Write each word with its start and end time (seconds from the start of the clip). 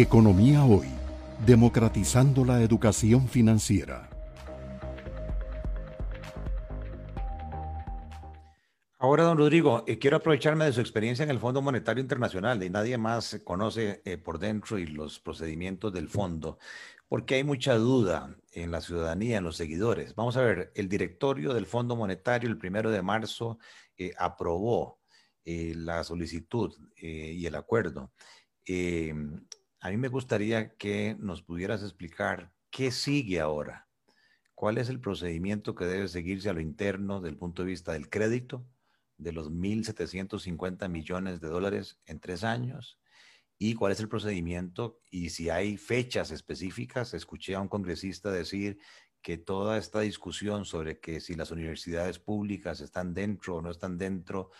Economía 0.00 0.64
Hoy, 0.64 0.86
democratizando 1.44 2.44
la 2.44 2.62
educación 2.62 3.26
financiera. 3.26 4.08
Ahora, 8.96 9.24
don 9.24 9.38
Rodrigo, 9.38 9.82
eh, 9.88 9.98
quiero 9.98 10.18
aprovecharme 10.18 10.66
de 10.66 10.72
su 10.72 10.80
experiencia 10.80 11.24
en 11.24 11.30
el 11.30 11.40
Fondo 11.40 11.62
Monetario 11.62 12.00
Internacional 12.00 12.62
y 12.62 12.70
nadie 12.70 12.96
más 12.96 13.40
conoce 13.42 14.00
eh, 14.04 14.18
por 14.18 14.38
dentro 14.38 14.78
y 14.78 14.86
los 14.86 15.18
procedimientos 15.18 15.92
del 15.92 16.08
fondo, 16.08 16.60
porque 17.08 17.34
hay 17.34 17.42
mucha 17.42 17.74
duda 17.74 18.36
en 18.52 18.70
la 18.70 18.80
ciudadanía, 18.80 19.38
en 19.38 19.44
los 19.44 19.56
seguidores. 19.56 20.14
Vamos 20.14 20.36
a 20.36 20.42
ver, 20.42 20.70
el 20.76 20.88
directorio 20.88 21.52
del 21.52 21.66
Fondo 21.66 21.96
Monetario 21.96 22.48
el 22.48 22.56
primero 22.56 22.92
de 22.92 23.02
marzo 23.02 23.58
eh, 23.96 24.12
aprobó 24.16 25.00
la 25.44 26.04
solicitud 26.04 26.72
y 26.94 27.46
el 27.46 27.54
acuerdo. 27.56 28.12
A 29.80 29.90
mí 29.90 29.96
me 29.96 30.08
gustaría 30.08 30.74
que 30.76 31.16
nos 31.20 31.42
pudieras 31.42 31.82
explicar 31.82 32.52
qué 32.70 32.90
sigue 32.90 33.38
ahora. 33.38 33.88
¿Cuál 34.54 34.78
es 34.78 34.88
el 34.88 35.00
procedimiento 35.00 35.76
que 35.76 35.84
debe 35.84 36.08
seguirse 36.08 36.48
a 36.48 36.52
lo 36.52 36.60
interno 36.60 37.20
del 37.20 37.36
punto 37.36 37.62
de 37.62 37.68
vista 37.68 37.92
del 37.92 38.10
crédito 38.10 38.66
de 39.18 39.32
los 39.32 39.52
1.750 39.52 40.88
millones 40.88 41.40
de 41.40 41.48
dólares 41.48 42.00
en 42.06 42.18
tres 42.18 42.42
años? 42.42 42.98
¿Y 43.56 43.74
cuál 43.74 43.92
es 43.92 44.00
el 44.00 44.08
procedimiento? 44.08 45.00
Y 45.10 45.30
si 45.30 45.48
hay 45.48 45.76
fechas 45.76 46.32
específicas, 46.32 47.14
escuché 47.14 47.54
a 47.54 47.60
un 47.60 47.68
congresista 47.68 48.32
decir 48.32 48.80
que 49.22 49.38
toda 49.38 49.78
esta 49.78 50.00
discusión 50.00 50.64
sobre 50.64 50.98
que 50.98 51.20
si 51.20 51.34
las 51.34 51.52
universidades 51.52 52.18
públicas 52.18 52.80
están 52.80 53.14
dentro 53.14 53.56
o 53.56 53.62
no 53.62 53.70
están 53.70 53.96
dentro 53.96 54.50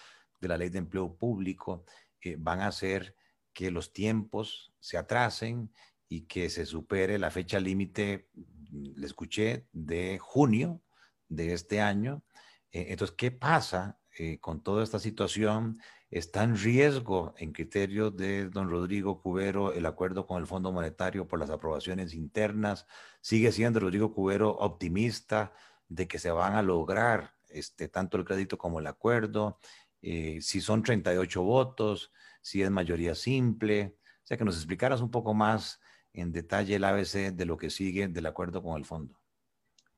de 0.41 0.47
la 0.47 0.57
ley 0.57 0.69
de 0.69 0.79
empleo 0.79 1.17
público, 1.17 1.85
eh, 2.21 2.37
van 2.39 2.61
a 2.61 2.71
ser 2.71 3.17
que 3.59 3.73
los 3.73 3.93
tiempos 3.93 4.73
se 4.79 4.99
atrasen 4.99 5.73
y 6.09 6.29
que 6.29 6.49
se 6.49 6.65
supere 6.65 7.19
la 7.19 7.33
fecha 7.33 7.59
límite, 7.59 8.29
le 8.71 9.05
escuché, 9.05 9.67
de 9.73 10.21
junio 10.21 10.81
de 11.29 11.55
este 11.55 11.81
año. 11.81 12.23
Eh, 12.71 12.87
entonces, 12.91 13.17
¿qué 13.17 13.33
pasa 13.33 13.99
eh, 14.17 14.39
con 14.39 14.63
toda 14.63 14.85
esta 14.85 15.01
situación? 15.01 15.81
¿Está 16.09 16.45
en 16.45 16.57
riesgo, 16.57 17.35
en 17.37 17.51
criterio 17.51 18.13
de 18.13 18.49
don 18.49 18.71
Rodrigo 18.71 19.21
Cubero, 19.21 19.73
el 19.73 19.87
acuerdo 19.87 20.25
con 20.25 20.39
el 20.41 20.47
Fondo 20.47 20.71
Monetario 20.71 21.27
por 21.27 21.41
las 21.41 21.51
aprobaciones 21.51 22.15
internas? 22.15 22.87
¿Sigue 23.21 23.51
siendo 23.51 23.81
Rodrigo 23.81 24.15
Cubero 24.15 24.51
optimista 24.51 25.53
de 25.89 26.07
que 26.07 26.21
se 26.21 26.31
van 26.31 26.55
a 26.55 26.63
lograr 26.63 27.35
este, 27.49 27.89
tanto 27.89 28.19
el 28.19 28.25
crédito 28.25 28.57
como 28.57 28.79
el 28.79 28.87
acuerdo? 28.87 29.59
Eh, 30.03 30.39
si 30.41 30.61
son 30.61 30.83
38 30.83 31.43
votos, 31.43 32.13
si 32.41 32.63
es 32.63 32.71
mayoría 32.71 33.15
simple. 33.15 33.97
O 34.23 34.27
sea, 34.29 34.37
que 34.37 34.45
nos 34.45 34.57
explicaras 34.57 35.01
un 35.01 35.11
poco 35.11 35.35
más 35.35 35.81
en 36.13 36.33
detalle 36.33 36.77
el 36.77 36.85
ABC 36.85 37.33
de 37.33 37.47
lo 37.47 37.57
que 37.57 37.71
sigue 37.71 38.09
del 38.09 38.27
acuerdo 38.27 38.63
con 38.63 38.77
el 38.77 38.85
fondo. 38.85 39.19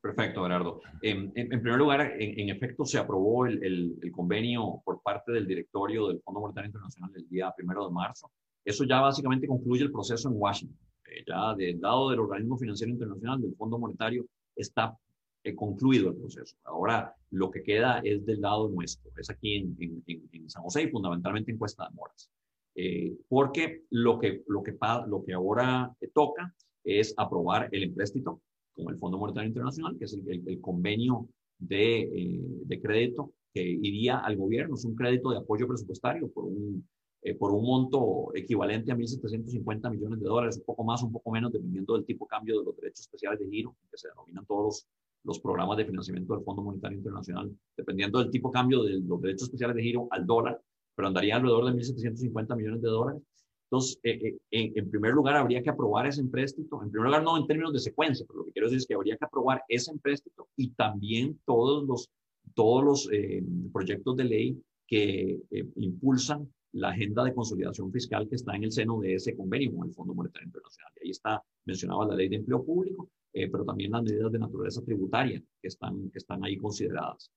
Perfecto, 0.01 0.43
Gerardo. 0.45 0.81
En, 1.03 1.31
primer 1.33 1.79
lugar, 1.79 2.15
en, 2.19 2.49
efecto, 2.49 2.87
se 2.87 2.99
aprobó 2.99 3.45
el, 3.45 4.01
convenio 4.13 4.81
por 4.83 5.03
parte 5.03 5.31
del 5.31 5.47
directorio 5.47 6.09
del 6.09 6.23
Fondo 6.23 6.41
Monetario 6.41 6.69
Internacional 6.69 7.11
el 7.15 7.29
día 7.29 7.53
primero 7.55 7.87
de 7.87 7.93
marzo. 7.93 8.31
Eso 8.65 8.85
ya 8.85 9.01
básicamente 9.01 9.47
concluye 9.47 9.83
el 9.83 9.93
proceso 9.93 10.29
en 10.31 10.37
Washington. 10.39 10.79
Eh, 11.05 11.25
ya 11.27 11.55
del 11.55 11.81
lado 11.81 12.11
del 12.11 12.21
Organismo 12.21 12.57
Financiero 12.57 12.93
Internacional, 12.93 13.43
del 13.43 13.55
Fondo 13.57 13.79
Monetario, 13.79 14.27
está 14.57 14.97
eh, 15.45 15.55
concluido 15.55 16.11
el 16.11 16.17
proceso. 16.17 16.57
Ahora 16.65 17.15
lo 17.31 17.51
que 17.51 17.63
queda 17.63 18.01
es 18.05 18.25
del 18.27 18.41
lado 18.41 18.69
nuestro, 18.69 19.11
es 19.17 19.31
aquí 19.31 19.57
en, 19.57 20.03
en 20.07 20.51
San 20.51 20.63
José 20.63 20.83
y 20.83 20.91
fundamentalmente 20.91 21.51
en 21.51 21.59
Cuesta 21.59 21.89
de 21.89 21.95
Moras. 21.95 22.31
Eh, 22.75 23.17
porque 23.29 23.85
lo 23.91 24.19
que, 24.19 24.43
lo, 24.47 24.63
que, 24.63 24.77
lo 25.07 25.25
que 25.25 25.33
ahora 25.33 25.95
toca 26.15 26.55
es 26.85 27.15
aprobar 27.17 27.69
el 27.73 27.83
empréstito 27.83 28.41
con 28.75 28.89
el 28.93 28.99
Fondo 28.99 29.19
Monetario 29.19 29.49
Internacional, 29.49 29.99
que 29.99 30.05
es 30.05 30.15
el, 30.15 30.61
convenio 30.61 31.29
de, 31.59 32.03
eh, 32.03 32.41
de, 32.65 32.81
crédito 32.81 33.33
que 33.53 33.63
iría 33.63 34.19
al 34.19 34.37
gobierno. 34.37 34.77
Es 34.77 34.85
un 34.85 34.95
crédito 34.95 35.31
de 35.31 35.39
apoyo 35.39 35.67
presupuestario 35.67 36.31
por 36.31 36.45
un, 36.45 36.89
eh, 37.23 37.35
por 37.35 37.53
un 37.53 37.65
monto 37.65 38.35
equivalente 38.35 38.93
a 38.93 38.97
1.750 38.97 39.91
millones 39.91 40.21
de 40.21 40.27
dólares, 40.27 40.57
un 40.57 40.65
poco 40.65 40.85
más, 40.85 41.03
un 41.03 41.13
poco 41.13 41.31
menos, 41.33 41.53
dependiendo 41.53 41.95
del 41.95 42.07
tipo 42.07 42.25
de 42.25 42.29
cambio 42.31 42.59
de 42.61 42.65
los 42.65 42.77
derechos 42.77 43.01
especiales 43.01 43.41
de 43.41 43.51
giro, 43.51 43.77
que 43.91 43.99
se 43.99 44.09
denominan 44.09 44.47
todos 44.47 44.65
los, 44.65 44.87
los 45.25 45.41
programas 45.41 45.77
de 45.77 45.85
financiamiento 45.85 46.35
del 46.35 46.45
Fondo 46.45 46.63
Monetario 46.63 46.99
Internacional, 46.99 47.55
dependiendo 47.77 48.19
del 48.19 48.31
tipo 48.31 48.49
de 48.49 48.53
cambio 48.53 48.83
de 48.83 49.01
los 49.01 49.21
derechos 49.21 49.43
especiales 49.45 49.77
de 49.77 49.83
giro 49.83 50.09
al 50.11 50.27
dólar, 50.27 50.61
pero 50.95 51.09
andaría 51.09 51.37
alrededor 51.37 51.67
de 51.67 51.73
1.750 51.73 52.57
millones 52.57 52.83
de 52.83 52.89
dólares. 52.89 53.23
Entonces, 53.71 54.01
eh, 54.03 54.37
eh, 54.51 54.73
en, 54.75 54.91
primer 54.91 55.13
lugar, 55.13 55.37
habría 55.37 55.63
que 55.63 55.71
aprobar 55.71 56.07
ese 56.07 56.21
empréstito. 56.21 56.83
En 56.83 56.91
primer 56.91 57.07
lugar, 57.07 57.23
no 57.23 57.37
en 57.37 57.47
términos 57.47 57.73
de 57.73 57.79
secuencia, 57.79 58.27
pero 58.27 58.41
lo 58.41 58.45
que 58.47 58.53
quiero 58.53 58.67
decir 58.67 58.79
es 58.79 58.87
que 58.87 58.95
habría 58.95 59.17
que 59.17 59.25
aprobar 59.25 59.63
ese 59.69 59.93
empréstito 59.93 60.49
y 60.57 60.71
también 60.71 61.39
todos 61.45 61.87
los, 61.87 62.11
todos 62.55 62.85
los 62.85 63.09
eh, 63.13 63.45
proyectos 63.73 64.17
de 64.17 64.25
ley 64.25 64.63
que 64.89 65.39
impulsan 65.77 66.53
la 66.73 66.91
agenda 66.91 67.23
de 67.23 67.33
consolidación 67.33 67.93
fiscal 67.93 68.29
que 68.29 68.35
está 68.35 68.57
en 68.57 68.65
el 68.65 68.73
seno 68.73 68.99
de 68.99 69.15
ese 69.15 69.37
convenio 69.37 69.73
con 69.77 69.89
el 69.89 69.95
Fondo 69.95 70.15
Monetario 70.15 70.47
Internacional. 70.47 70.93
Y 70.97 71.07
ahí 71.07 71.11
está 71.11 71.43
mencionada 71.65 72.07
la 72.07 72.17
ley 72.17 72.29
de 72.29 72.37
empleo 72.37 72.65
público, 72.65 73.09
pero 73.33 73.65
también 73.65 73.93
las 73.93 74.03
medidas 74.03 74.33
de 74.33 74.39
naturaleza 74.39 74.83
tributaria 74.83 75.43
que 75.61 75.69
están, 75.69 76.11
que 76.11 76.19
están 76.19 76.45
ahí 76.45 76.57
consideradas. 76.57 77.31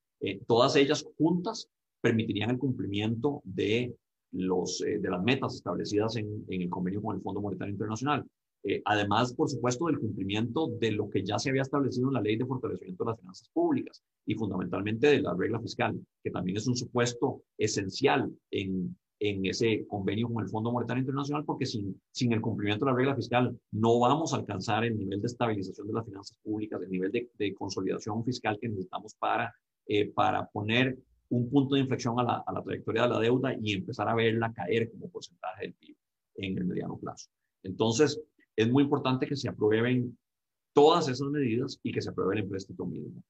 todas 0.47 0.75
ellas 0.75 1.05
juntas 1.17 1.69
permitirían 2.01 2.51
el 2.51 2.57
cumplimiento 2.57 3.41
de, 3.45 3.95
los, 4.31 4.81
eh, 4.81 4.99
de 4.99 5.09
las 5.09 5.23
metas 5.23 5.55
establecidas 5.55 6.17
en, 6.17 6.43
en, 6.49 6.63
el 6.63 6.69
convenio 6.69 7.01
con 7.01 7.15
el 7.15 7.21
Fondo 7.21 7.41
Monetario 7.41 7.71
Internacional. 7.71 8.25
Eh, 8.65 8.81
además, 8.85 9.33
por 9.33 9.49
supuesto, 9.49 9.87
del 9.87 9.99
cumplimiento 9.99 10.67
de 10.79 10.91
lo 10.91 11.09
que 11.09 11.23
ya 11.23 11.37
se 11.37 11.49
había 11.49 11.63
establecido 11.63 12.07
en 12.07 12.13
la 12.13 12.21
Ley 12.21 12.37
de 12.37 12.45
Fortalecimiento 12.45 13.03
de 13.03 13.11
las 13.11 13.19
Finanzas 13.19 13.49
Públicas 13.53 14.01
y 14.25 14.35
fundamentalmente 14.35 15.07
de 15.07 15.21
la 15.21 15.33
regla 15.33 15.59
fiscal, 15.59 15.99
que 16.23 16.31
también 16.31 16.57
es 16.57 16.67
un 16.67 16.75
supuesto 16.75 17.43
esencial 17.57 18.31
en, 18.51 18.95
en 19.25 19.45
ese 19.45 19.87
convenio 19.87 20.27
con 20.27 20.43
el 20.43 20.49
Fondo 20.49 20.69
Monetario 20.69 20.99
Internacional, 20.99 21.45
porque 21.45 21.65
sin, 21.65 21.97
sin 22.11 22.33
el 22.33 22.41
cumplimiento 22.41 22.83
de 22.83 22.91
la 22.91 22.97
regla 22.97 23.15
fiscal 23.15 23.57
no 23.71 23.99
vamos 23.99 24.33
a 24.33 24.35
alcanzar 24.35 24.83
el 24.83 24.97
nivel 24.97 25.21
de 25.21 25.27
estabilización 25.27 25.87
de 25.87 25.93
las 25.93 26.05
finanzas 26.05 26.37
públicas, 26.43 26.81
el 26.81 26.89
nivel 26.89 27.09
de, 27.09 27.29
de 27.39 27.53
consolidación 27.53 28.25
fiscal 28.25 28.57
que 28.59 28.67
necesitamos 28.67 29.15
para, 29.15 29.55
eh, 29.87 30.11
para 30.11 30.45
poner 30.49 30.97
un 31.29 31.49
punto 31.49 31.75
de 31.75 31.81
inflexión 31.81 32.19
a 32.19 32.23
la, 32.23 32.43
a 32.45 32.51
la, 32.51 32.61
trayectoria 32.63 33.03
de 33.03 33.07
la 33.07 33.19
deuda 33.19 33.55
y 33.61 33.71
empezar 33.71 34.09
a 34.09 34.13
verla 34.13 34.51
caer 34.51 34.91
como 34.91 35.09
porcentaje 35.09 35.67
del 35.67 35.73
PIB 35.75 35.95
en 36.35 36.57
el 36.57 36.65
mediano 36.65 36.97
plazo. 36.97 37.29
Entonces, 37.63 38.21
es 38.57 38.69
muy 38.69 38.83
importante 38.83 39.25
que 39.25 39.37
se 39.37 39.47
aprueben 39.47 40.17
todas 40.73 41.07
esas 41.07 41.29
medidas 41.29 41.79
y 41.81 41.93
que 41.93 42.01
se 42.01 42.09
apruebe 42.09 42.35
el 42.35 42.41
empréstito 42.41 42.85
mínimo. 42.85 43.23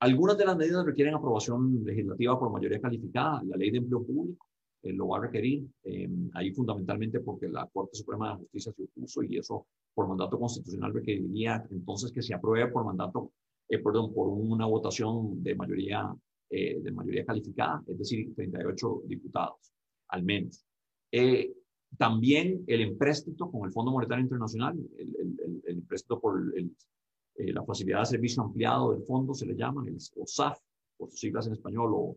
Algunas 0.00 0.36
de 0.36 0.44
las 0.44 0.56
medidas 0.58 0.84
requieren 0.84 1.14
aprobación 1.14 1.82
legislativa 1.82 2.38
por 2.38 2.52
mayoría 2.52 2.78
calificada. 2.78 3.42
La 3.44 3.56
ley 3.56 3.70
de 3.70 3.78
empleo 3.78 4.04
público 4.04 4.46
eh, 4.84 4.92
lo 4.92 5.08
va 5.08 5.18
a 5.18 5.22
requerir, 5.22 5.66
eh, 5.84 6.08
ahí 6.34 6.52
fundamentalmente 6.52 7.20
porque 7.20 7.48
la 7.48 7.66
Corte 7.66 7.96
Suprema 7.96 8.30
de 8.32 8.38
Justicia 8.42 8.72
se 8.72 8.84
opuso 8.84 9.22
y 9.22 9.38
eso 9.38 9.66
por 9.94 10.08
mandato 10.08 10.38
constitucional 10.38 10.92
requeriría 10.92 11.66
entonces 11.70 12.12
que 12.12 12.22
se 12.22 12.34
apruebe 12.34 12.70
por 12.70 12.84
mandato, 12.84 13.32
eh, 13.68 13.78
perdón, 13.78 14.12
por 14.14 14.28
una 14.28 14.66
votación 14.66 15.42
de 15.42 15.54
mayoría 15.54 16.14
eh, 16.56 16.78
de 16.80 16.92
mayoría 16.92 17.24
calificada, 17.24 17.82
es 17.84 17.98
decir, 17.98 18.32
38 18.36 19.02
diputados, 19.06 19.72
al 20.08 20.22
menos. 20.22 20.64
Eh, 21.10 21.52
también 21.98 22.62
el 22.68 22.82
empréstito 22.82 23.50
con 23.50 23.66
el 23.66 23.72
Fondo 23.72 23.90
Monetario 23.90 24.22
Internacional, 24.22 24.78
el, 24.98 25.16
el, 25.16 25.62
el 25.66 25.78
empréstito 25.78 26.20
por 26.20 26.40
eh, 26.56 27.52
la 27.52 27.64
facilidad 27.64 28.00
de 28.00 28.06
servicio 28.06 28.42
ampliado 28.42 28.92
del 28.92 29.02
fondo, 29.02 29.34
se 29.34 29.46
le 29.46 29.56
llama, 29.56 29.82
el, 29.84 29.96
o 29.96 30.26
SAF, 30.26 30.58
por 30.96 31.10
sus 31.10 31.18
siglas 31.18 31.46
en 31.48 31.54
español, 31.54 31.92
o 31.92 32.16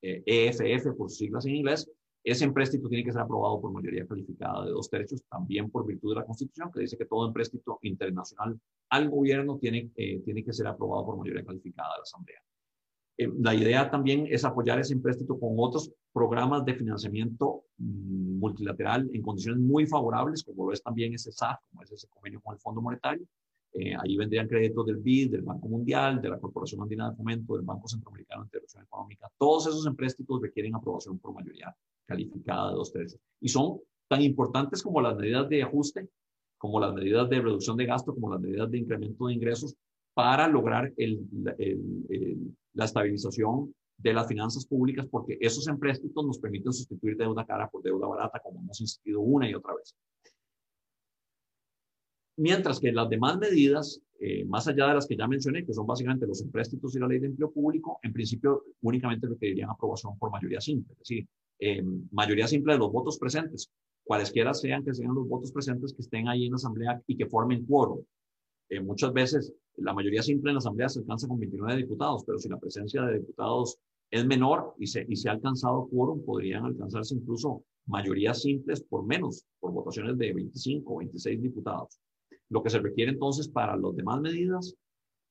EFF 0.00 0.86
e 0.86 0.92
por 0.92 1.10
sus 1.10 1.18
siglas 1.18 1.44
en 1.44 1.56
inglés, 1.56 1.90
ese 2.24 2.44
empréstito 2.44 2.88
tiene 2.88 3.04
que 3.04 3.12
ser 3.12 3.20
aprobado 3.20 3.60
por 3.60 3.70
mayoría 3.70 4.06
calificada 4.06 4.64
de 4.64 4.70
dos 4.70 4.88
tercios, 4.88 5.22
también 5.30 5.70
por 5.70 5.86
virtud 5.86 6.14
de 6.14 6.20
la 6.20 6.24
Constitución, 6.24 6.72
que 6.72 6.80
dice 6.80 6.96
que 6.96 7.04
todo 7.04 7.26
empréstito 7.26 7.78
internacional 7.82 8.58
al 8.88 9.10
gobierno 9.10 9.58
tiene, 9.58 9.90
tiene 9.94 10.42
que 10.42 10.52
ser 10.52 10.66
aprobado 10.66 11.04
por 11.04 11.18
mayoría 11.18 11.44
calificada 11.44 11.90
de 11.90 11.98
la 11.98 12.02
Asamblea. 12.02 12.40
Eh, 13.16 13.28
la 13.38 13.54
idea 13.54 13.90
también 13.90 14.26
es 14.28 14.44
apoyar 14.44 14.78
ese 14.80 14.92
empréstito 14.92 15.38
con 15.38 15.54
otros 15.58 15.92
programas 16.12 16.64
de 16.64 16.74
financiamiento 16.74 17.64
mm, 17.78 18.38
multilateral 18.38 19.08
en 19.12 19.22
condiciones 19.22 19.60
muy 19.60 19.86
favorables, 19.86 20.42
como 20.42 20.66
lo 20.66 20.72
es 20.72 20.82
también 20.82 21.14
ese 21.14 21.30
SAF, 21.30 21.58
como 21.70 21.82
es 21.82 21.92
ese 21.92 22.08
convenio 22.08 22.40
con 22.40 22.54
el 22.54 22.60
Fondo 22.60 22.80
Monetario. 22.80 23.24
Eh, 23.76 23.92
ahí 24.00 24.16
vendrían 24.16 24.46
créditos 24.46 24.86
del 24.86 24.98
BID, 24.98 25.32
del 25.32 25.42
Banco 25.42 25.66
Mundial, 25.66 26.22
de 26.22 26.28
la 26.28 26.38
Corporación 26.38 26.80
Andina 26.80 27.10
de 27.10 27.16
Fomento, 27.16 27.56
del 27.56 27.64
Banco 27.64 27.88
Centroamericano 27.88 28.42
de 28.42 28.46
Integración 28.46 28.84
Económica. 28.84 29.28
Todos 29.36 29.66
esos 29.66 29.84
empréstitos 29.86 30.40
requieren 30.40 30.76
aprobación 30.76 31.18
por 31.18 31.34
mayoría 31.34 31.74
calificada 32.06 32.70
de 32.70 32.76
dos 32.76 32.92
tercios. 32.92 33.20
Y 33.40 33.48
son 33.48 33.80
tan 34.06 34.22
importantes 34.22 34.80
como 34.80 35.00
las 35.00 35.16
medidas 35.16 35.48
de 35.48 35.64
ajuste, 35.64 36.08
como 36.56 36.78
las 36.78 36.94
medidas 36.94 37.28
de 37.28 37.40
reducción 37.40 37.76
de 37.76 37.86
gasto, 37.86 38.14
como 38.14 38.30
las 38.30 38.40
medidas 38.40 38.70
de 38.70 38.78
incremento 38.78 39.26
de 39.26 39.34
ingresos, 39.34 39.74
para 40.14 40.46
lograr 40.46 40.92
la 40.96 42.84
estabilización 42.84 43.74
de 43.98 44.12
las 44.12 44.28
finanzas 44.28 44.66
públicas, 44.66 45.06
porque 45.10 45.36
esos 45.40 45.66
empréstitos 45.66 46.24
nos 46.24 46.38
permiten 46.38 46.72
sustituir 46.72 47.16
deuda 47.16 47.44
cara 47.44 47.68
por 47.68 47.82
deuda 47.82 48.06
barata, 48.06 48.38
como 48.38 48.60
hemos 48.60 48.80
insistido 48.80 49.20
una 49.20 49.50
y 49.50 49.54
otra 49.54 49.74
vez. 49.74 49.96
Mientras 52.36 52.80
que 52.80 52.90
las 52.90 53.08
demás 53.08 53.38
medidas, 53.38 54.00
eh, 54.18 54.44
más 54.44 54.66
allá 54.66 54.88
de 54.88 54.94
las 54.94 55.06
que 55.06 55.16
ya 55.16 55.28
mencioné, 55.28 55.64
que 55.64 55.72
son 55.72 55.86
básicamente 55.86 56.26
los 56.26 56.40
empréstitos 56.42 56.94
y 56.94 56.98
la 56.98 57.06
ley 57.06 57.20
de 57.20 57.28
empleo 57.28 57.52
público, 57.52 58.00
en 58.02 58.12
principio 58.12 58.64
únicamente 58.82 59.28
requerirían 59.28 59.70
aprobación 59.70 60.18
por 60.18 60.30
mayoría 60.30 60.60
simple, 60.60 60.92
es 60.94 60.98
decir, 60.98 61.28
eh, 61.60 61.82
mayoría 62.10 62.48
simple 62.48 62.72
de 62.72 62.80
los 62.80 62.90
votos 62.90 63.18
presentes, 63.18 63.70
cualesquiera 64.02 64.52
sean 64.52 64.84
que 64.84 64.94
sean 64.94 65.14
los 65.14 65.28
votos 65.28 65.52
presentes 65.52 65.92
que 65.92 66.02
estén 66.02 66.28
ahí 66.28 66.46
en 66.46 66.50
la 66.50 66.56
asamblea 66.56 67.00
y 67.06 67.16
que 67.16 67.26
formen 67.26 67.64
quórum. 67.66 68.02
Eh, 68.68 68.80
muchas 68.80 69.12
veces 69.12 69.52
la 69.76 69.92
mayoría 69.92 70.22
simple 70.22 70.50
en 70.50 70.54
la 70.54 70.58
asamblea 70.58 70.88
se 70.88 71.00
alcanza 71.00 71.28
con 71.28 71.38
29 71.38 71.76
diputados, 71.76 72.24
pero 72.24 72.38
si 72.38 72.48
la 72.48 72.58
presencia 72.58 73.02
de 73.02 73.20
diputados 73.20 73.78
es 74.10 74.26
menor 74.26 74.74
y 74.78 74.86
se, 74.86 75.06
y 75.08 75.16
se 75.16 75.28
ha 75.28 75.32
alcanzado 75.32 75.88
quórum, 75.88 76.24
podrían 76.24 76.64
alcanzarse 76.64 77.14
incluso 77.14 77.62
mayorías 77.86 78.42
simples 78.42 78.82
por 78.82 79.04
menos, 79.04 79.44
por 79.60 79.72
votaciones 79.72 80.18
de 80.18 80.32
25 80.32 80.92
o 80.92 80.98
26 80.98 81.42
diputados. 81.42 81.98
Lo 82.50 82.62
que 82.62 82.70
se 82.70 82.78
requiere 82.78 83.12
entonces 83.12 83.48
para 83.48 83.76
las 83.76 83.96
demás 83.96 84.20
medidas, 84.20 84.74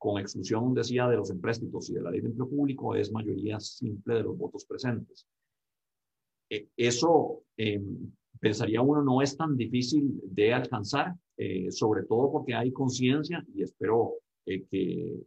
con 0.04 0.19
exclusión, 0.19 0.74
decía, 0.74 1.07
de 1.07 1.15
los 1.15 1.30
empréstitos 1.30 1.89
y 1.89 1.94
de 1.94 2.01
la 2.01 2.12
ley 2.12 2.19
de 2.19 2.27
empleo 2.27 2.50
público, 2.50 2.94
es 2.94 3.10
mayoría 3.12 3.57
simple 3.62 4.15
de 4.15 4.24
los 4.24 4.38
votos 4.38 4.65
presentes. 4.65 5.25
Eh, 6.50 6.68
eso, 6.75 7.44
eh, 7.56 7.81
pensaría 8.39 8.81
uno, 8.81 9.01
no 9.01 9.21
es 9.21 9.38
tan 9.38 9.56
difícil 9.56 10.19
de 10.25 10.54
alcanzar, 10.54 11.15
eh, 11.38 11.71
sobre 11.71 12.04
todo 12.04 12.31
porque 12.31 12.54
hay 12.54 12.71
conciencia 12.74 13.45
y 13.56 13.63
espero 13.63 14.15
que 14.45 15.21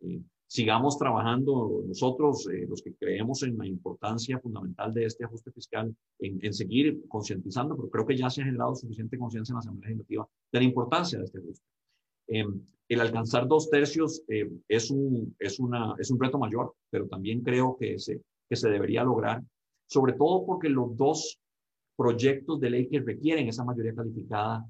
sigamos 0.47 0.99
trabajando 0.99 1.83
nosotros, 1.87 2.47
los 2.69 2.83
que 2.83 2.95
creemos 2.97 3.43
en 3.45 3.57
la 3.57 3.67
importancia 3.67 4.39
fundamental 4.39 4.93
de 4.93 5.07
este 5.07 5.25
ajuste 5.25 5.51
fiscal, 5.53 5.97
en, 6.19 6.39
en 6.45 6.53
seguir 6.53 7.03
concientizando, 7.09 7.75
pero 7.77 7.89
creo 7.89 8.07
que 8.07 8.17
ya 8.17 8.29
se 8.29 8.43
ha 8.43 8.45
generado 8.45 8.75
suficiente 8.75 9.17
conciencia 9.17 9.53
en 9.53 9.57
la 9.57 9.61
Asamblea 9.61 9.89
Legislativa 9.89 10.29
de 10.53 10.59
la 10.59 10.65
importancia 10.67 11.19
de 11.19 11.25
este 11.25 11.39
ajuste. 11.39 11.65
Em, 12.29 12.61
el 12.89 13.01
alcanzar 13.01 13.49
dos 13.49 13.69
tercios 13.69 14.23
eh, 14.29 14.49
es, 14.69 14.91
un, 14.91 15.35
es, 15.39 15.59
una, 15.59 15.95
es 15.99 16.11
un 16.11 16.21
reto 16.21 16.39
mayor, 16.39 16.75
pero 16.91 17.07
también 17.09 17.43
creo 17.43 17.77
que 17.77 17.99
se, 17.99 18.23
que 18.49 18.57
se 18.57 18.69
debería 18.71 19.03
lograr, 19.03 19.43
sobre 19.89 20.13
todo 20.13 20.47
porque 20.47 20.69
los 20.69 20.97
dos 20.97 21.39
proyectos 21.97 22.61
de 22.61 22.71
ley 22.71 22.89
que 22.89 23.01
requieren 23.01 23.49
esa 23.49 23.65
mayoría 23.65 23.95
calificada 23.95 24.65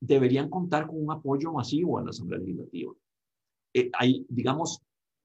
deberían 0.00 0.50
contar 0.50 0.86
con 0.86 1.02
un 1.02 1.10
apoyo 1.10 1.52
masivo 1.52 1.98
en 1.98 2.06
la 2.06 2.10
Asamblea 2.10 2.40
Legislativa. 2.40 2.92
Eh, 3.72 3.90
hay, 3.94 4.26
digamos, 4.28 4.82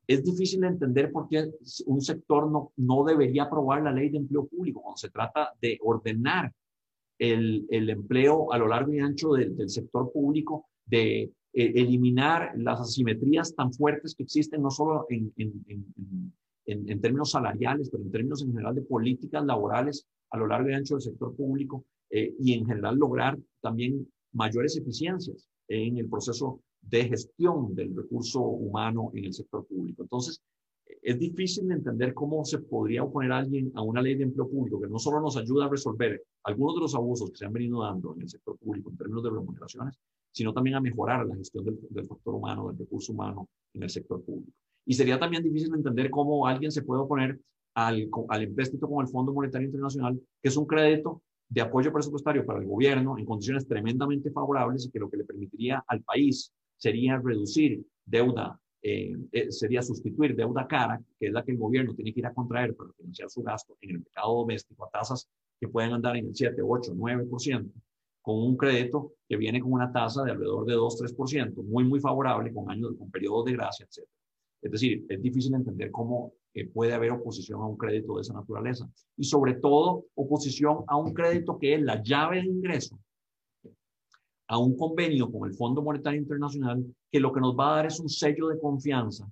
es 0.08 0.24
difícil 0.24 0.62
de 0.62 0.68
entender 0.68 1.12
por 1.12 1.28
qué 1.28 1.52
un 1.86 2.02
sector 2.02 2.50
no, 2.50 2.72
no 2.78 3.04
debería 3.04 3.44
aprobar 3.44 3.82
la 3.84 3.92
ley 3.92 4.10
de 4.10 4.18
empleo 4.18 4.48
público 4.48 4.82
cuando 4.82 4.98
se 4.98 5.10
trata 5.10 5.52
de 5.62 5.78
ordenar 5.82 6.54
el, 7.20 7.66
el 7.70 7.90
empleo 7.90 8.52
a 8.52 8.58
lo 8.58 8.68
largo 8.68 8.94
y 8.94 9.00
ancho 9.00 9.34
del, 9.34 9.56
del 9.56 9.70
sector 9.70 10.12
público 10.12 10.71
de 10.92 11.22
eh, 11.22 11.32
eliminar 11.54 12.52
las 12.58 12.82
asimetrías 12.82 13.56
tan 13.56 13.74
fuertes 13.74 14.14
que 14.14 14.24
existen, 14.24 14.62
no 14.62 14.70
solo 14.70 15.08
en, 15.10 15.34
en, 15.38 17.02
términos 17.02 17.32
salariales, 17.32 17.90
pero 17.90 18.04
en 18.04 18.12
términos 18.12 18.44
en 18.44 18.52
general 18.52 18.76
de 18.76 18.84
políticas 18.84 19.44
laborales 19.46 20.06
a 20.30 20.38
lo 20.38 20.48
largo 20.48 20.70
y 20.70 20.74
ancho 20.74 20.96
del 20.96 21.02
sector 21.02 21.36
público 21.36 21.84
eh, 22.10 22.36
y 22.40 22.54
en 22.54 22.66
general 22.66 22.96
lograr 22.96 23.38
también 23.62 24.08
mayores 24.34 24.78
eficiencias 24.78 25.48
en 25.68 25.98
el 25.98 26.08
proceso 26.08 26.62
de 26.82 27.06
gestión 27.06 27.74
del 27.74 27.96
recurso 27.96 28.42
humano 28.42 29.12
en 29.14 29.26
el 29.26 29.34
sector 29.34 29.66
público. 29.66 30.04
Entonces, 30.04 30.42
es 31.02 31.18
difícil 31.18 31.68
de 31.68 31.76
entender 31.76 32.14
cómo 32.14 32.44
se 32.46 32.60
podría 32.60 33.04
oponer 33.04 33.32
a 33.32 33.40
alguien 33.40 33.72
a 33.76 33.82
una 33.82 34.02
ley 34.02 34.16
de 34.16 34.24
empleo 34.24 34.48
público 34.48 34.80
que 34.80 34.88
no 34.88 35.00
solo 35.00 35.22
nos 35.22 35.38
ayuda 35.38 35.66
a 35.66 35.70
resolver 35.70 36.24
algunos 36.44 36.76
de 36.76 36.82
los 36.82 36.96
abusos 36.96 37.32
que 37.32 37.38
se 37.38 37.46
han 37.46 37.54
venido 37.54 37.82
dando 37.82 38.14
en 38.16 38.22
el 38.22 38.30
sector 38.30 38.58
público 38.58 38.90
en 38.90 38.98
términos 38.98 39.24
de 39.24 39.30
remuneraciones, 39.30 40.00
sino 40.32 40.54
también 40.54 40.76
a 40.76 40.82
mejorar 40.82 41.26
la 41.26 41.36
gestión 41.36 41.66
del, 41.66 42.08
factor 42.08 42.36
humano, 42.36 42.70
del 42.70 42.80
recurso 42.80 43.14
humano 43.14 43.50
en 43.74 43.84
el 43.84 43.90
sector 43.90 44.24
público. 44.24 44.52
Y 44.86 44.94
sería 44.94 45.20
también 45.20 45.44
difícil 45.44 45.74
entender 45.74 46.10
cómo 46.10 46.48
alguien 46.48 46.72
se 46.72 46.82
puede 46.82 47.02
oponer 47.02 47.40
al, 47.76 48.10
al 48.30 48.44
empréstito 48.44 48.90
con 48.90 49.06
el 49.06 49.12
Fondo 49.12 49.34
Monetario 49.34 49.68
Internacional, 49.68 50.20
que 50.42 50.50
es 50.50 50.58
un 50.58 50.66
crédito 50.66 51.22
de 51.52 51.62
apoyo 51.62 51.92
presupuestario 51.92 52.46
para 52.46 52.60
el 52.60 52.66
gobierno 52.66 53.18
en 53.18 53.26
condiciones 53.26 53.68
tremendamente 53.68 54.32
favorables 54.32 54.86
y 54.86 54.90
que 54.90 55.00
lo 55.00 55.10
que 55.10 55.18
le 55.18 55.26
permitiría 55.26 55.84
al 55.86 56.02
país 56.02 56.52
sería 56.78 57.20
reducir 57.20 57.86
deuda, 58.06 58.58
eh, 58.82 59.16
eh, 59.32 59.52
sería 59.52 59.82
sustituir 59.82 60.36
deuda 60.36 60.66
cara, 60.66 61.02
que 61.20 61.28
es 61.28 61.34
la 61.34 61.44
que 61.44 61.52
el 61.52 61.58
gobierno 61.58 61.94
tiene 61.94 62.14
que 62.14 62.22
ir 62.22 62.26
a 62.26 62.34
contraer 62.34 62.74
para 62.76 62.92
financiar 62.94 63.30
su 63.30 63.44
gasto 63.44 63.78
en 63.82 63.92
el 63.92 64.00
mercado 64.00 64.34
doméstico 64.34 64.86
a 64.86 64.90
tasas 64.90 65.28
que 65.60 65.68
pueden 65.68 65.92
andar 65.94 66.16
en 66.16 66.28
el 66.28 66.36
7, 66.36 66.62
8, 66.64 66.94
9%, 66.96 67.72
con 68.22 68.38
un 68.38 68.56
crédito 68.56 69.14
que 69.28 69.38
viene 69.38 69.60
con 69.60 69.72
una 69.74 69.92
tasa 69.92 70.24
de 70.24 70.32
alrededor 70.32 70.66
de 70.66 70.76
2-3%, 70.76 71.64
muy, 71.64 71.84
muy 71.84 72.00
favorable, 72.00 72.54
con 72.54 72.70
años, 72.70 72.94
con 72.98 73.10
periodos 73.10 73.46
de 73.46 73.54
gracia, 73.54 73.86
etc. 73.86 74.08
Es 74.62 74.72
decir, 74.72 75.06
es 75.10 75.22
difícil 75.22 75.56
entender 75.56 75.90
cómo 75.92 76.34
eh, 76.54 76.68
puede 76.68 76.94
haber 76.94 77.12
oposición 77.12 77.62
a 77.62 77.66
un 77.66 77.78
crédito 77.78 78.16
de 78.16 78.22
esa 78.22 78.34
naturaleza. 78.34 78.90
Y 79.18 79.24
sobre 79.24 79.56
todo, 79.56 80.06
oposición 80.16 80.84
a 80.88 80.98
un 80.98 81.14
crédito 81.14 81.58
que 81.58 81.76
es 81.76 81.82
la 81.82 82.02
llave 82.04 82.42
de 82.42 82.48
ingreso 82.48 83.00
a 84.52 84.58
un 84.58 84.76
convenio 84.76 85.32
con 85.32 85.50
el 85.50 85.56
Fondo 85.56 85.82
Monetario 85.82 86.20
Internacional 86.20 86.86
que 87.10 87.22
lo 87.22 87.32
que 87.32 87.40
nos 87.40 87.56
va 87.56 87.72
a 87.72 87.76
dar 87.78 87.86
es 87.86 88.02
un 88.02 88.10
sello 88.10 88.50
de 88.50 88.60
confianza, 88.60 89.26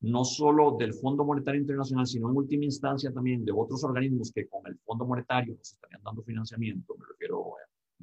no 0.00 0.24
solo 0.24 0.76
del 0.76 0.92
Fondo 0.94 1.24
Monetario 1.24 1.60
Internacional, 1.60 2.08
sino 2.08 2.28
en 2.28 2.36
última 2.36 2.64
instancia 2.64 3.12
también 3.12 3.44
de 3.44 3.52
otros 3.52 3.84
organismos 3.84 4.32
que 4.32 4.48
con 4.48 4.66
el 4.66 4.76
Fondo 4.80 5.06
Monetario 5.06 5.54
nos 5.54 5.74
estarían 5.74 6.02
dando 6.02 6.24
financiamiento. 6.24 6.96
Me 6.98 7.06
refiero 7.06 7.54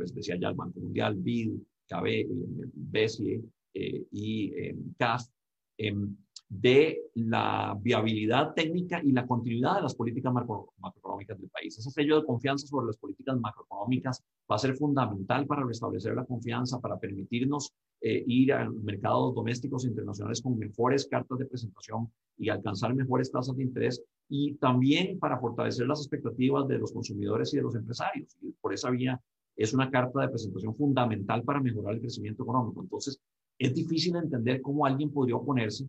pues 0.02 0.16
decía 0.16 0.36
ya 0.36 0.50
el 0.50 0.56
Banco 0.56 0.80
Mundial, 0.80 1.16
BID, 1.16 1.54
KB, 1.88 2.06
eh, 2.08 2.28
BESIE 2.74 3.44
eh, 3.74 4.04
y 4.12 4.52
eh, 4.56 4.76
CAS, 4.98 5.32
em, 5.78 6.16
de 6.50 7.04
la 7.14 7.78
viabilidad 7.80 8.54
técnica 8.54 9.00
y 9.02 9.12
la 9.12 9.26
continuidad 9.28 9.76
de 9.76 9.84
las 9.84 9.96
políticas 9.96 10.34
macroeconómicas 10.34 11.40
del 11.40 11.50
país. 11.50 11.78
Ese 11.78 11.92
sello 11.92 12.20
de 12.20 12.26
confianza 12.26 12.68
sobre 12.68 12.88
las 12.88 12.98
políticas 12.98 13.40
macroeconómicas 13.40 14.22
va 14.52 14.56
a 14.56 14.60
ser 14.60 14.76
fundamental 14.76 15.46
para 15.46 15.64
restablecer 15.64 16.14
la 16.14 16.26
confianza, 16.26 16.82
para 16.82 17.00
permitirnos 17.00 17.72
ir 18.02 18.52
a 18.52 18.70
mercados 18.70 19.34
domésticos 19.36 19.86
e 19.86 19.90
internacionales 19.90 20.42
con 20.42 20.58
mejores 20.58 21.08
cartas 21.08 21.38
de 21.38 21.46
presentación 21.46 22.12
y 22.38 22.50
alcanzar 22.50 22.96
mejores 22.96 23.32
tasas 23.32 23.56
de 23.56 23.64
interés 23.64 24.04
y 24.28 24.56
también 24.56 25.20
para 25.20 25.38
fortalecer 25.40 25.88
las 25.88 26.00
expectativas 26.00 26.68
de 26.68 26.80
los 26.80 26.92
consumidores 26.92 27.54
y 27.54 27.58
de 27.58 27.64
los 27.64 27.76
empresarios. 27.76 28.36
Y 28.42 28.52
por 28.54 28.74
esa 28.74 28.90
vía 28.90 29.22
es 29.56 29.74
una 29.74 29.90
carta 29.90 30.22
de 30.22 30.30
presentación 30.30 30.76
fundamental 30.76 31.44
para 31.44 31.60
mejorar 31.60 31.96
el 31.96 32.02
crecimiento 32.02 32.44
económico. 32.44 32.82
Entonces, 32.82 33.20
es 33.58 33.74
difícil 33.74 34.16
entender 34.16 34.62
cómo 34.62 34.86
alguien 34.86 35.12
podría 35.12 35.36
oponerse 35.36 35.88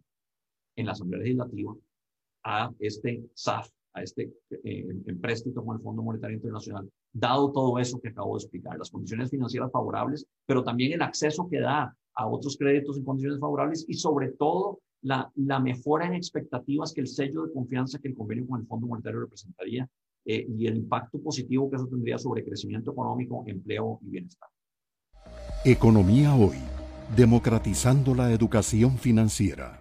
en 0.77 0.87
la 0.87 0.93
Asamblea 0.93 1.23
Legislativa 1.23 1.75
a 2.45 2.73
este 2.79 3.25
SAF, 3.35 3.69
a 3.95 4.03
este 4.03 4.33
eh, 4.51 4.87
empréstito 5.07 5.65
con 5.65 5.77
el 5.77 5.83
Fondo 5.83 6.03
Monetario 6.03 6.37
Internacional, 6.37 6.91
dado 7.13 7.53
todo 7.53 7.79
eso 7.79 8.01
que 8.01 8.09
acabo 8.09 8.37
de 8.37 8.43
explicar, 8.43 8.79
las 8.79 8.91
condiciones 8.91 9.31
financieras 9.31 9.71
favorables, 9.71 10.27
pero 10.47 10.65
también 10.65 10.93
el 10.93 11.03
acceso 11.03 11.49
que 11.49 11.61
da 11.61 11.97
a 12.15 12.27
otros 12.27 12.57
créditos 12.57 12.97
en 12.99 13.05
condiciones 13.05 13.41
favorables 13.41 13.85
y 13.89 13.95
sobre 13.95 14.33
todo 14.33 14.81
la, 15.03 15.31
la 15.37 15.59
mejora 15.59 16.07
en 16.07 16.15
expectativas 16.15 16.93
que 16.93 17.01
el 17.01 17.09
sello 17.09 17.45
de 17.47 17.53
confianza 17.53 17.99
que 17.99 18.09
el 18.09 18.15
convenio 18.15 18.47
con 18.47 18.61
el 18.61 18.67
Fondo 18.67 18.87
Monetario 18.87 19.21
representaría 19.21 19.89
eh, 20.25 20.47
y 20.49 20.67
el 20.67 20.77
impacto 20.77 21.21
positivo 21.21 21.69
que 21.71 21.77
eso 21.77 21.87
tendría 21.89 22.19
sobre 22.19 22.45
crecimiento 22.45 22.93
económico, 22.93 23.45
empleo 23.47 23.99
y 24.03 24.11
bienestar. 24.11 24.49
Economía 25.65 26.35
hoy, 26.35 26.59
democratizando 27.17 28.15
la 28.15 28.33
educación 28.33 28.99
financiera. 28.99 29.79